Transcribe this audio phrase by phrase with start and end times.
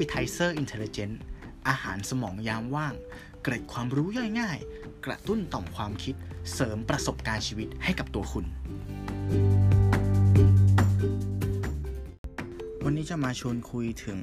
[0.00, 1.14] Appetizer Intelligent
[1.68, 2.94] อาหารสมองยามว่าง
[3.42, 4.58] เกร็ดความรู้ย่อยง่าย
[5.06, 6.14] กระตุ้นต่อมความคิด
[6.54, 8.46] เสริมประสบการณ์ชีวิตให้กับตัวคุณ
[12.84, 14.18] วันนี้จะมาชวนคุยถึง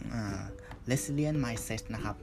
[0.90, 2.16] resilient mindset นะครับ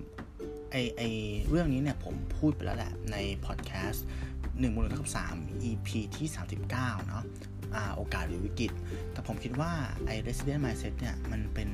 [0.71, 1.03] ไอไอ
[1.49, 3.17] เรื่องนี้เนี่ยผมพูดไปแล้วแหละใน
[3.47, 4.05] พอดแคสต์
[4.39, 6.29] 1บวก1เท่ากับ3 EP ที่
[6.69, 6.69] 39
[7.09, 7.25] เนาะ
[7.97, 8.73] โอกาสหรือวิกฤต
[9.13, 9.73] แต่ผมคิดว่า
[10.07, 11.69] ไอ้ resilient mindset เนี่ยมันเป็น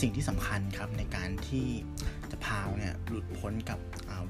[0.00, 1.66] สิ่งที่สำคัญครับในการที่
[2.30, 3.78] จะพาเนี่ยหลุดพ้นกับ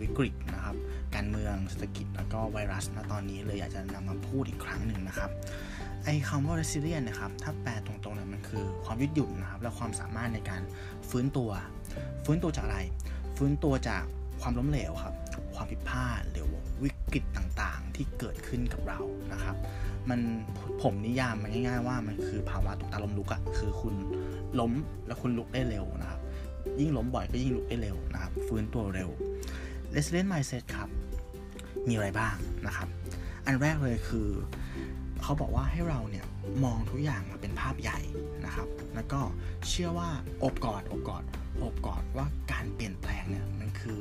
[0.00, 0.76] วิกฤตนะครับ
[1.14, 5.30] การเมืองเศรษฐกิจแล้วก็ไวรัสณตอนนี้เลยอยากจะนำมาพูดอีกครั้งหนึ่งนะครับ
[6.04, 10.62] ไอ้คำว่า resilient นะครับ ถ้าแปลตรงๆเนี่ยมันคือความยืดหยุ่นนะครับ และความสามารถในการ
[11.10, 11.50] ฟื้นตัว
[12.24, 12.78] ฟื้นตัวจากอะไร
[13.36, 14.02] ฟื้นตัวจาก
[14.40, 15.14] ความล้มเหลวครับ
[15.54, 16.46] ความผิดพลาดหรือ
[16.82, 19.00] วิกฤตต่างๆ ที่เกิดขึ้นกับเรา
[19.32, 19.56] นะครับ
[20.10, 20.20] มัน
[20.82, 23.94] ผมนิยามมันง่าย ๆ ว่ามันคือภาวะตกตาลมลุกอะคือคุณ
[24.60, 24.72] ล้ม
[25.06, 26.20] แล้วคุณลุกได้เร็วนะครับ
[26.80, 29.10] ยิ่งล้มบ่อยก็ยิ่งลุกได้เร็วนะครับ ฟื้นตัวเร็ว
[29.94, 30.88] resilient mindset ครับ
[31.88, 32.36] มีอะไรบ้าง
[32.66, 32.88] นะครับ
[33.46, 34.28] อันแรกเลยคือ
[35.22, 36.26] เขาบอกว่าให้เราเนี่ย
[36.64, 37.98] มองทุกอย่างมาเป็นภาพใหญ่
[38.44, 39.20] นะครับ แล้วก็
[39.68, 40.10] เชื่อว่า
[40.42, 41.24] อบกอดอบกอด
[41.62, 44.00] อบกอดว่าการเปลี่ยนแปลงเนี่ยมันคือ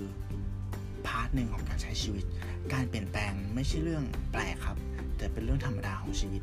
[1.07, 2.25] part หนึ่งของการใช้ชีวิต
[2.73, 4.77] การเปลี่ยนแปลงไม่ใช่เรื่องแปลกครับ
[5.17, 6.41] แต่เป็นเรื่องธรรมดาของชีวิต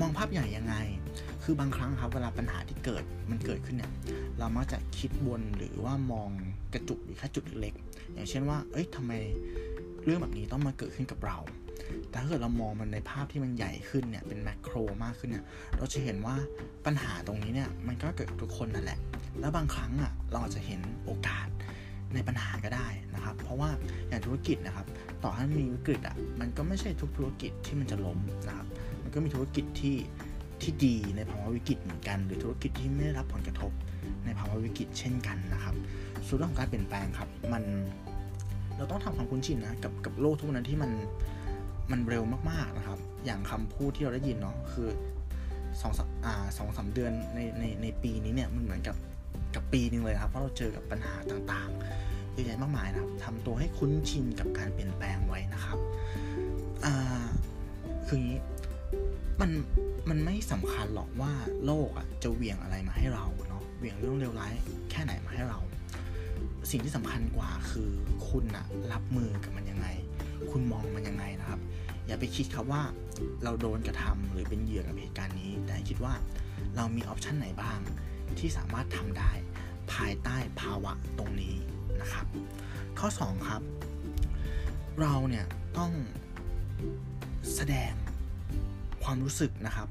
[0.00, 0.74] มองภาพใหญ่ยังไง
[1.42, 3.92] คือบางครั้งครับเวลาปัญหาที่เกิดมันเกิดขึ้นเนี่ย
[4.38, 6.30] เรามักจะคิดวนหรือว่ามอง
[6.72, 7.74] กระจุกอยู่แค่จุดเล็ก
[8.14, 9.12] อย่างเช่นว่า เอ้ยทำไม
[10.04, 11.38] เรื่องแบบนี้ต้องมาเกิดขึ้นกับเรา
[12.10, 15.44] แต่ถ้าเกิดเรามองมันในภาพที่มันใหญ่ขึ้นเนี่ย เป็น macro มากขึ้นเนี่ย
[15.78, 16.36] เราจะเห็นว่า
[16.86, 18.98] ปัญหาตรงนี้เนี่ย มันก็เกิดทุกคนนั่นแหละ
[19.40, 21.48] แล้วบางครั้งอะ เราอาจจะเห็นโอกาส
[22.14, 23.70] ในปัญหาก็ได้นะครับ เพราะว่า
[24.08, 24.86] อย่างธุรกิจนะครับ
[25.22, 28.68] ต่อให้มีวิกฤตอะ มันก็ไม่ใช่ทุกธุรกิจที่มันจะล้มนะครับ
[29.02, 29.96] มันก็มีธุรกิจที่
[30.62, 33.72] ที่ดีในภาวะวิกฤตเหมือนกัน หรือธุรกิจที่ไม่ได้รับผลกระทบ
[34.24, 35.74] ในภาวะวิกฤตเช่นกันนะครับ
[36.26, 37.62] ส่วนเรื่องของการเปลี่ยนแปลงครับ มัน
[38.76, 40.90] เราต้องทำความคุ้นชินนะกับกับโลกทุกนั้นที่มัน
[41.90, 44.88] มันเร็วมากๆนะครับ อย่างคำพูดที่เราได้ยินเนาะคือ
[45.80, 45.92] สอง
[46.26, 48.96] อ่าสองสาเดือนในในในปีนี้เนี่ยมันเหมือนกับ
[49.54, 55.78] กับปีนึงเลยครับเพราะเราเจอกับปัญหาต่างๆเยอะแยะมากมายนะครับทำตัวให้คุ้นชินกับการเปลี่ยนแปลงไว้นะครับ
[56.84, 57.26] อ่า
[59.40, 59.50] มัน
[60.08, 61.32] มันไม่สำคัญหรอกว่า
[61.66, 64.52] โลกอะจะเหวี่ยงอะไรมาให้เราเนาะเหวี่ยงเรื่องเลวร้าย
[64.90, 65.58] แค่ไหนมาให้เรา
[66.70, 67.90] สิ่งที่สำคัญกว่าคือ
[68.28, 69.86] คุณอะรับมือกับมันยังไง
[70.50, 71.60] คุณมองมันยังไงนะครับ
[72.06, 72.82] อย่าไปคิดครับว่า
[73.44, 76.14] เราโดนกระทำหรือเป็นเหยื่อกับเหตุการณ์นี้ แต่คิดว่า
[76.76, 77.78] เรามีออปชันไหนบ้าง
[78.38, 79.32] ที่สามารถทำได้
[79.92, 81.54] ภายใต้ภาวะตรงนี้
[82.00, 82.26] นะครับ
[82.98, 83.62] ข้อ 2 ครับ
[85.00, 85.46] เราเนี่ย
[85.78, 85.92] ต้อง
[87.54, 87.92] แสดง
[89.04, 89.88] ความรู้สึกนะครับ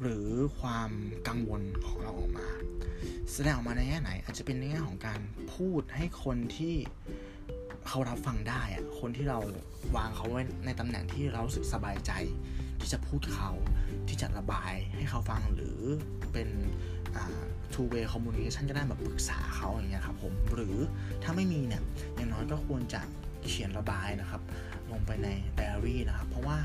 [0.00, 0.28] หรือ
[0.60, 0.90] ความ
[1.28, 2.48] กังวลของเราออกมา
[3.32, 5.20] แสดงออกมาในแง่ไหน อาจจะเป็นในแง่ของการ
[5.54, 6.74] พูดให้คนที่
[7.88, 9.38] เขารับฟังได้อะคนที่เรา
[9.96, 12.12] วางเขาไว้ในตำแหน่งที่เรารสึกสบายใจ
[12.80, 13.50] ที่จะพูดเขา
[14.08, 15.80] ที่จะระบายให้เขาฟังหรือ
[16.32, 16.48] เป็น
[17.72, 20.76] two way communication ก็ได้แบบปรึกษาเขาอย่างเงี้ยครับผม หรือ
[21.22, 21.82] ถ้าไม่มีเนี่ย
[22.14, 23.00] อย่างน้อยก็ควรจะ
[23.46, 24.42] เขียนระบายนะครับ
[24.94, 26.56] ลงไปในไดอารี่นะครับ เพราะว่า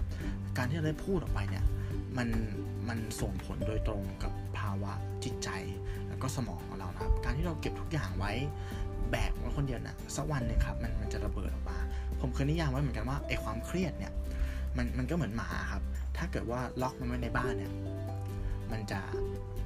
[0.57, 1.65] การที่เราได้พูดออกไปเนี่ย
[2.17, 2.29] มัน
[2.89, 5.49] มันส่งผลโดยตรงกับภาวะจิตใจ
[6.07, 8.31] แล้วก็สมองของเรานะครับ การที่เราเก็บทุกอย่างไว้
[9.11, 11.77] แบกไว้คนเดียวนะสักวันหนึ่งครับมันมันจะระเบิดออกมา
[12.21, 14.13] ผมเคยนิยามไว้เหมือนกันว่าไอความเครียดเนี่ย
[14.77, 15.83] มันมันก็เหมือนหมาครับ
[16.17, 17.71] ถ้าเกิดว่าล็อกมันไว้ในบ้านเนี่ย
[18.71, 18.99] มันจะ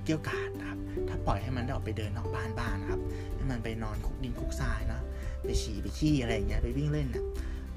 [0.05, 3.01] เกี่ยวกาดนะครับ ถ้าปล่อยให้มันได้ออกไปเดินนอกบ้านบ้างนะครับ
[3.35, 5.01] ให้มันไปนอนคุกดินคุกทรายนะ
[5.45, 7.25] ไปฉี่ไปขี้อะไรอย่างเงี้ย ไปวิ่งเล่นเนี่ย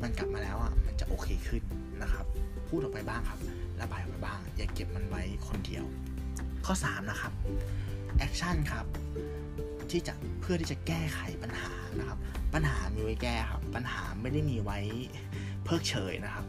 [0.02, 1.62] มันกลับมาแล้วอะมันจะโอเคขึ้น
[2.02, 2.24] นะครับ
[2.68, 3.38] พูดออกไปบ้างครับ
[3.80, 5.84] ระบายออกไปบ้าง อย่าเก็บมันไว้คนเดียว
[6.66, 7.32] ข้อ 3 นะครับ
[8.18, 8.86] action ครับ
[9.90, 12.18] ที่จะเพื่อที่จะแก้ไขปัญหานะครับ
[12.54, 14.78] ปัญหามีไว้แก้ครับ ปัญหาไม่ได้มีไว้
[15.64, 16.46] เพิกเฉยนะครับ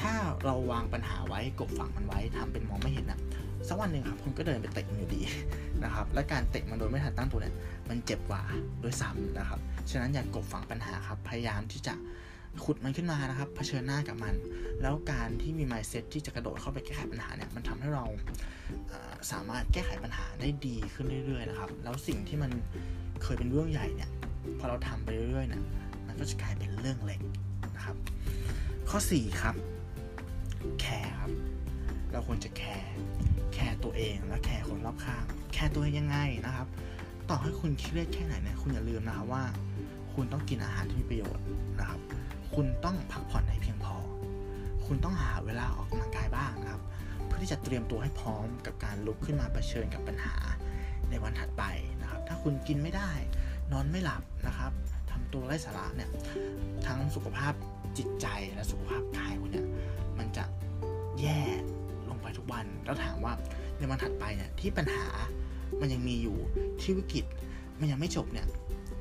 [0.00, 0.12] ถ้า
[0.44, 3.20] เราวางปัญหาไว้กลบฝังมันไว้ทำเป็นมองไม่เห็นนะ
[3.68, 5.20] สักวันหนึ่งครับคุณก็เดินไปเตะมันอยู่ดี
[5.84, 7.54] นะครับ และการเตะมันโดยไม่ทันตั้งตัวเนี่ย
[7.88, 8.42] มันเจ็บกว่า
[8.82, 11.94] ด้วยซ้ำนะครับ ฉะนั้นอย่ากลบฝังปัญหาครับ พยายามที่จะ
[12.64, 14.34] ขุดมันขึ้นมานะครับเผชิญหน้ากับมัน
[14.82, 18.04] แล้วการที่มี mindset ที่จะกระโดดเข้าไปแก้ไขปัญหาเนี่ยมันทำให้เรา
[19.32, 22.50] สามารถแก้ไขปัญหาได้ดีขึ้นเรื่อยๆนะครับ แล้วสิ่งที่มัน
[23.22, 24.10] เคยเป็นเรื่องใหญ่เนี่ย
[24.58, 25.62] พอเราทำไปเรื่อยๆเนี่ย
[26.06, 27.20] มันก็จะกลายเป็นเรื่องเล็ก
[27.76, 27.96] นะครับ
[28.90, 29.56] ข้อ 4 ครับ
[30.80, 31.32] แคร์ครับ
[32.12, 32.92] เราควรจะแคร์
[33.54, 36.66] แคร์ตัวเองและแคร์คนรอบข้างแคร์ตัวเองยังไงนะครับ
[37.30, 39.44] ต่อให้คุณเครียดแค่ไหนเนี่ยคุณอย่าลืมนะครับว่า
[40.14, 41.44] คุณต้องกินอาหารที่มีประโยชน์
[41.80, 42.00] นะครับ
[42.54, 43.96] คุณต้องพักผ่อนให้เพียงพอ
[44.86, 46.80] คุณต้องหาเวลาออกกำลังกายบ้างครับ
[47.26, 50.34] เพื่อที่จะเตรียมตัวให้พร้อมกับการลุกขึ้นมาเผชิญกับปัญหา
[51.10, 51.64] ในวันถัดไป
[52.00, 53.10] นะครับ ถ้าคุณกินไม่ได้
[53.72, 54.72] นอนไม่หลับนะครับ
[55.10, 56.10] ทำตัวไร้สาระเนี่ย
[56.86, 57.52] ทั้งสุขภาพ
[57.98, 59.66] จิตใจและสุขภาพกายคุณเนี่ย
[60.18, 60.44] มันจะ
[61.20, 61.40] แย่
[62.08, 63.32] ลงไปทุกวัน แล้วถามว่า
[63.78, 65.06] ในวันถัดไปเนี่ยที่ปัญหา
[65.80, 66.38] มันยังมีอยู่
[66.80, 67.24] ที่วิกฤต
[67.80, 68.46] มันยังไม่จบเนี่ย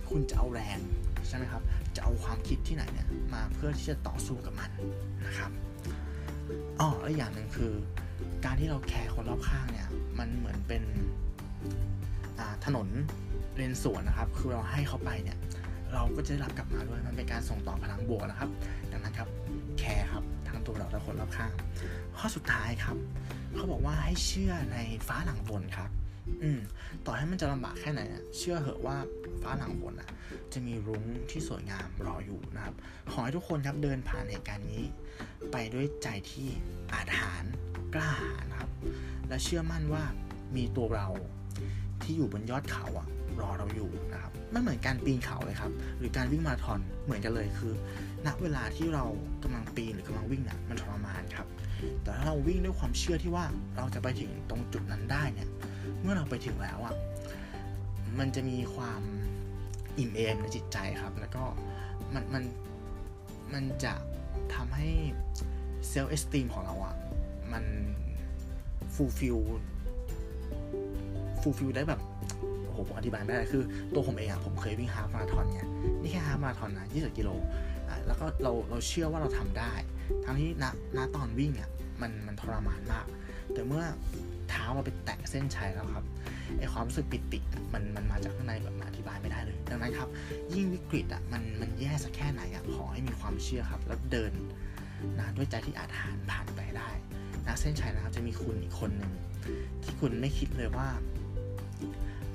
[0.10, 0.80] คุณจะเอาแรง
[1.28, 1.62] ใช่ไหมครับ
[1.96, 4.70] จะเอาความคิดที่ไหนเนี่ยมาเพื่อที่จะต่อสู้กับมัน
[5.28, 5.52] นะครับ
[6.80, 7.72] อ๋อและอย่างหนึ่งคือ
[8.46, 9.88] การที่เราแคร์คนรอบข้างเนี่ย
[10.20, 10.84] มันเหมือนเป็น
[12.66, 12.88] ถนน
[13.56, 15.38] เลนสวนนะครับ คือเราให้เขาไปเนี่ย
[15.94, 18.50] เราก็จะได้รับกลับมาด้วย มันเป็นการส่งต่อพลังบวกนะครับ
[18.92, 19.30] ดังนั้นครับ
[19.80, 21.52] แคร์ครับ ทั้งตัวเราและคนรอบข้าง
[22.18, 22.98] ข้อสุดท้ายครับ
[23.56, 24.78] เขาบอกว่าให้เชื่อใน
[25.08, 25.90] ฟ้าหลังฝนครับ
[26.44, 26.60] อืม
[27.06, 28.02] ต่อให้มันจะลำบากแค่ไหน
[28.38, 28.98] เชื่อเหอะว่า
[29.42, 30.10] ฟ้าหลังฝนอะ
[30.54, 32.76] จะมีรุ้งที่สวยงามรออยู่นะครับ
[33.12, 34.84] ขอให้ทุกคนครับเดินผ่านเหตุการณ์นี้
[35.52, 36.48] ไปด้วยใจที่
[36.94, 37.54] อาถรรพ์
[37.94, 38.70] กล้าหาญครับ
[39.30, 40.04] และเชื่อมั่นว่า
[40.56, 41.08] มีตัวเรา
[42.02, 43.08] ที่อยู่บนยอดเขาอะ
[43.40, 47.74] รอเราอยู่นะครับมันเหมือนการปีนเขาเลยครับ หรือการวิ่งมาราธอนเหมือนกันเลยคือ
[48.26, 49.06] ณเวลาที่เรา
[49.44, 51.48] กำลังปีนหรือกำลังวิ่งเนี่ยมันทรมานครับ
[52.04, 53.46] แต่ถ้าเราวิ่งด้วยความเชื่อที่ว่า
[53.78, 55.50] เราจะไปถึงตรงจุดนั้นได้เนี่ย
[56.02, 56.96] เมื่อเราไปถึงแล้วอะ
[58.20, 59.02] มันจะมีความ
[59.98, 61.44] อิ่มเอมในจิตใจครับ แล้วก็
[62.14, 62.44] มันมัน
[63.54, 63.94] มันจะ
[64.56, 64.90] ทำให้
[65.90, 66.96] self-esteem ของเราอะ
[67.54, 67.64] มัน
[68.94, 69.38] fulfill
[71.42, 72.02] fulfill ได้แบบ
[72.64, 73.64] โอ้โหผมอธิบายไม่ได้คือ
[73.94, 75.70] ตัวผมเองอะผมเคยวิ่ง half marathon เนี่ย
[76.02, 77.30] นี่แค่ half marathon นะ20กิโล
[78.08, 79.74] แล้วก็เราเราเชื่อว่าเราทำได้
[80.26, 80.66] ทั้งที่ณ
[80.98, 81.70] ณตอนวิ่งอะ
[82.02, 83.06] มันมันทรมานมาก
[83.54, 83.84] แต่เมื่อ
[84.50, 86.06] เท้าเราไปแตะเส้นชัยแล้วครับ
[86.60, 87.40] ไอความรู้สึกปิติ
[87.74, 90.10] มันมันมาจากข้างในแบบอธิบายไม่ได้เลย ดังนั้นครับ
[90.54, 94.32] ยิ่งวิกฤตอะมันมันแย่สักแค่ไหนอะขอให้มีความเชื่อครับ แล้วเดิน
[95.20, 96.90] นะด้วยใจที่อาถรรผ่านไปได้
[97.48, 99.14] นะเส้นชัยนะครับจะมีคุณอีกคนหนึ่ง
[99.84, 100.88] ที่คุณไม่คิดเลยว่า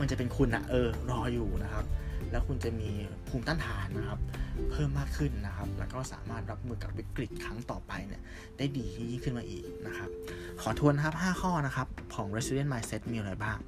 [0.01, 1.85] มันจะเป็นคุณนะเออรออยู่นะครับ
[2.31, 2.91] แล้วคุณจะมี
[3.29, 4.21] ภูมิต้านทานนะครับ
[4.71, 8.23] เพิ่มมากขึ้นนะครับ แล้วก็สามารถรับมือกับวิกฤตครั้งต่อไปเนี่ย
[8.59, 10.11] ได้ดียิ่งขึ้นมาอีกนะครับ
[10.61, 13.59] ขอทวนนะครับ 5 ข้อนะครับของ resilient mindset มีอะไรบ้าง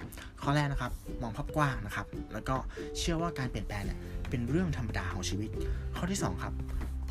[0.42, 2.56] ข้อแรกนะครับ มองภาพกว้างนะครับ แล้วก็
[2.98, 3.98] เชื่อว่าการเปลี่ยนแปลงเนี่ย
[4.30, 5.50] เป็นเรื่องธรรมดาของชีวิต
[5.96, 6.54] ข้อที่ 2 ครับ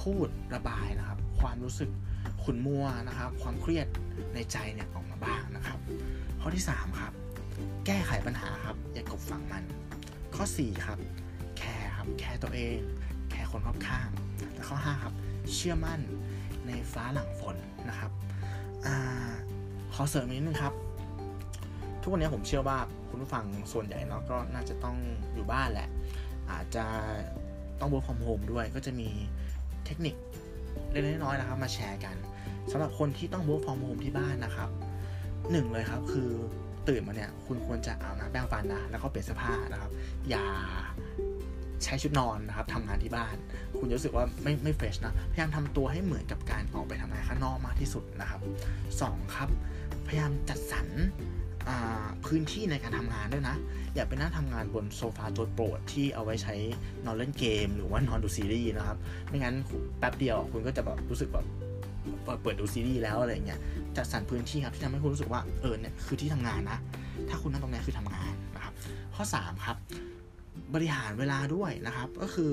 [0.02, 1.90] พูดระบายนะครับ ความรู้สึก
[2.44, 3.88] ขุนมัวนะครับ ความเครียด
[4.34, 5.80] ในใจเนี่ยออกมาบ้างนะครับ
[6.42, 7.14] ข้อที่ 3 ครับ
[7.86, 9.64] แก้ไขปัญหาครับ อย่ากลบฝังมัน
[10.36, 11.00] ข้อ 4 ครับ
[12.20, 12.78] แคร์ครับแคร์ตัวเอง
[13.30, 14.08] แคร์คนรอบข้าง
[14.54, 15.14] และข้อ5ครับ
[15.54, 16.00] เชื่อมั่น
[16.68, 17.56] ในฟ้าหลังฝน
[17.90, 18.88] นะครับ
[19.94, 20.74] ขอเสริมนิดนึงครับ
[22.02, 22.78] ทุกวันนี้ผมเชื่อว่า
[23.10, 24.98] คุณผู้ฟังส่วนใหญ่เนาะก็น่าจะต้อง
[25.34, 25.90] อยู่บ้านแหละ
[26.52, 26.86] อาจจะ
[27.80, 29.10] ต้อง work from home ด้วย ก็จะมี
[29.86, 30.16] เทคนิค
[30.92, 32.16] เล็กๆน้อยๆนะครับ มาแชร์กัน
[32.72, 34.70] สำหรับคนที่ต้อง work from home ที่บ้านนะครับ
[35.52, 36.30] หนึ่งเลยครับคือ
[36.88, 39.92] ตื่นมาเนี่ยคุณควรจะอาบน้ำแปรงฟันนะแล้วก็เปลี่ยนเสื้อผ้านะครับ
[40.30, 40.46] อย่า
[41.84, 43.36] ใช้ชุดนอนนะครับทำงานที่บ้าน
[43.80, 48.42] คุณจะรู้สึกว่าไม่ไม่เฟรชนะ พยายามทำตัวให้เหมือนกับการออกไปทำงานข้างนอกมากที่สุดนะครับ
[48.88, 49.50] 2 ครับ
[50.08, 50.88] พยายามจัดสรร
[52.26, 53.56] พื้นที่ในการทำงานด้วยนะ
[53.96, 56.56] อย่าไปนั่งทำงานบนโซฟาตัวโปรดที่เอาไว้ใช้
[57.06, 58.98] นอนเล่นเกม หรือว่านอนดูซีรีส์นะครับ
[59.28, 59.56] ไม่งั้น
[60.00, 61.46] แป๊บเดียวคุณก็จะแบบรู้สึกแบบ
[62.42, 63.60] เปิดดูซีรีส์แล้วอะไรเงี้ย
[63.98, 66.78] จัดสรรพื้นที่ครับที่ทำให้คุณรู้สึกว่าเออเนี่ยคือที่ทำงานนะ
[67.30, 68.74] ถ้าคุณนั่งตรงนี้คือทำงานนะครับ
[69.16, 69.78] ข้อ 3 ครับ
[70.74, 72.52] บริหารเวลาด้วยนะครับ ก็คือ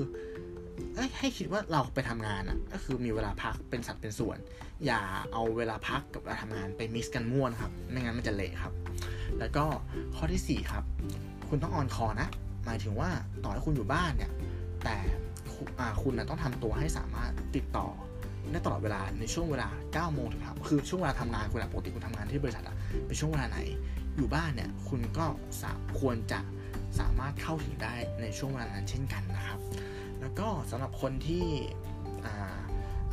[1.19, 4.37] ให้คิดว่าเราไปทำงานอะ ก็คือมีเวลาพักเป็นสัดเป็นส่วน
[4.85, 5.01] อย่า
[5.33, 8.73] เอาเวลาพักกับเวลาทำงานไปมิกซ์กันม่วนครับ ไม่งั้นมันจะเละครับ
[9.39, 9.65] แล้วก็
[10.15, 10.83] ข้อที่ 4 ครับ
[11.49, 12.29] คุณต้องออนคอนะ
[12.65, 13.09] หมายถึงว่า
[13.43, 14.31] ต่อให้คุณอยู่บ้านเนี่ย
[14.83, 14.97] แต่
[16.01, 17.87] คุณนะต้องทำตัวให้สามารถติดต่อ
[18.51, 23.59] ได้ตลอดเวลาในช่วงเวลา9โมงถึงครับคือช่วงเวลาทำงานคุณปกติคุณทำงานที่บริษัทอะเป็นช่วงเวลาไหน
[24.17, 25.25] อยู่บ้านเนี่ย คุณก็
[25.99, 26.39] ควรจะ
[26.99, 29.59] สามารถเข้าถึงได้ในช่วงเวลานั้นเช่นกันนะครับ
[30.21, 31.45] แล้วก็สำหรับคนที่
[32.25, 32.59] อา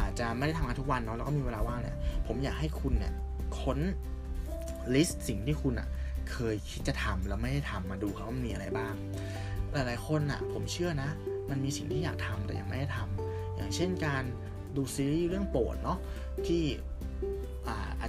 [0.01, 1.97] อาจจะไม่ได้ทำงานทุกวันเนาะแล้วก็มีเวลาว่างเนี่ย
[2.27, 3.12] ผมอยากให้คุณเนี่ย
[3.61, 3.79] ค้น
[4.95, 5.89] ลิสต์สิ่งที่คุณอะ
[6.33, 8.95] เคยคิดจะทำแล้วไม่ได้ทำมาดูครับว่ามีอะไรบ้าง
[9.73, 11.11] หลายๆคนอะผมเชื่อนะ
[11.51, 14.25] มันมีสิ่งที่อยากทำแต่ยังไม่ได้ทำอย่างเช่นการ
[14.77, 15.99] ดูซีรีส์เรื่องโปรดเนาะ
[16.47, 16.62] ที่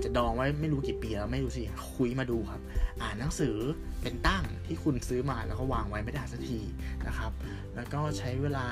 [0.04, 1.64] จจะดองไว้ไม่รู้กี่ปีแล้วไม่รู้สิ
[1.96, 2.62] คุยมาดูครับ
[3.02, 3.56] อ่านหนังสือ
[4.02, 6.60] เป็นตั้งที่คุณซื้อมาแล้วก็วางไว้ไม่ได้สักที
[7.08, 7.32] นะครับ
[7.76, 8.68] แล้วก็ใช้เวลา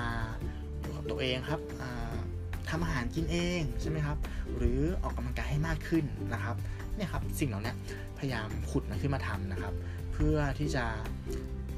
[0.82, 1.62] อยู่กับตัวเองครับ
[2.70, 4.18] ทำอาหารกินเองใช่ไหมครับ
[4.58, 6.56] หรือออกกำลังกายให้มากขึ้นนะครับ
[6.96, 7.74] เนี่ยครับสิ่งเหล่านี้
[8.20, 9.74] พยายามขุดมันขึ้นมาทำนะครับ
[10.14, 10.86] เพื่อที่จะ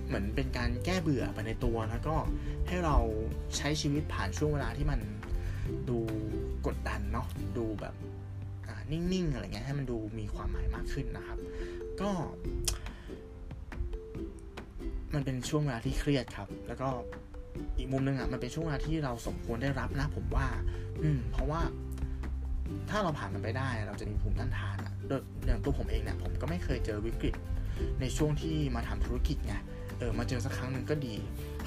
[0.08, 2.16] เหมือนเป็นการแก้เบื่อไปในตัวแล้วก็
[2.68, 2.98] ให้เรา
[3.58, 5.00] ใช้ชีวิตผ่านช่วงเวลาที่มัน
[5.90, 6.00] ดู
[6.68, 7.96] กดดันเนาะดูแบบ
[8.92, 11.38] นิ่งๆอะไรเงี้ยให้มันดูมีความหมายมากขึ้นนะครับ
[12.02, 12.10] ก็
[15.14, 16.90] มันเป็นช่วงเวลาที่เครียดครับ แล้วก็
[17.78, 20.48] อีกมุมหนึ่งอะมันเป็นช่วงเวลาที่เราสมควรได้รับนะผมว่า
[21.04, 21.62] อืม เพราะว่า
[22.90, 27.36] ถ้าเราผ่านมันไปได้ เราจะมีภูมิต้านทานอะโดยอย่างตัวผมเองเนี่ยผมก็ไม่เคยเจอวิกฤต
[28.02, 29.54] ในช่วงที่มาทำธุรกิจไง
[30.00, 31.16] เออมาเจอสักครั้งหนึ่งก็ดี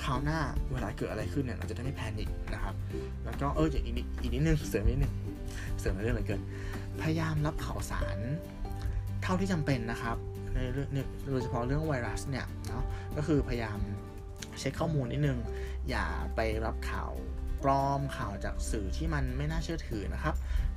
[0.03, 0.39] คราวหน้า
[0.73, 2.75] เวลาเกิดอะไรขึ้นเนี่ยเราจะได้ไม่แพนิคนะครับ
[3.25, 5.13] แล้วก็เอออย่างอีนิดอีกนิดนึงเสริมนิดนึง
[5.81, 6.41] เสริมเรื่องอะไรเกิน
[7.03, 8.19] พยายามรับข่าวสาร
[9.23, 10.17] เท่าที่จำเป็นนะครับ
[10.55, 10.89] ในเรื่อง
[11.31, 12.85] โดยเฉพาะเรื่องไวรัสเนี่ยเนาะ
[13.17, 13.79] ก็คือพยายาม
[14.59, 15.39] เช็คข้อมูลนิดนึง
[15.91, 17.13] อย่าไปรับข่าว
[17.63, 20.35] ปลอมข่าวจากสื่อที่มันไม่น่าเชื่อถือนะครับ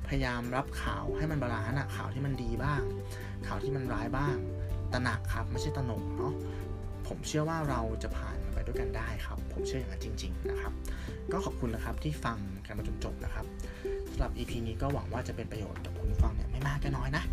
[0.08, 2.82] พยายามรับข่าวให้มัน balance อะข่าวที่มันดีบ้าง
[3.46, 4.36] ข่าวที่มันร้ายบ้าง
[4.92, 6.32] ตระหนักครับไม่ใช่ตระหนกเนาะ
[7.06, 10.72] ผมเชื่อว่าเราจะผ่านไปด้วยกันได้ครับ ผมเชื่ออย่างนั้นจริง ๆ นะครับ
[11.32, 13.44] ก็ขอบคุณนะครับที่ฟังกันมาจนจบนะครับ
[14.20, 17.24] สำหรับ EP นี้ก็หวังว่าจะเป็นประโยชน์กับคุณฟังเนี่ยไม่มากก็น้อยนะ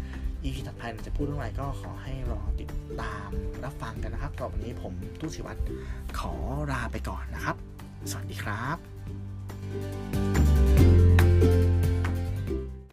[0.43, 2.69] EP ถัดไปจะพูดเรื่องอะไรก็ขอให้รอติด
[3.01, 3.29] ตาม
[3.63, 5.59] รับฟังกันนะครับสำหรับวันนี้ผมตุ้ยศิวัตร
[6.19, 6.33] ขอ
[6.71, 7.55] ลาไปก่อนนะครับ
[8.11, 10.36] สวัสดีครับ